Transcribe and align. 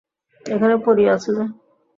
এখানে 0.45 0.75
পড়িয়া 0.85 1.11
আছ 1.15 1.25
যে? 1.27 1.43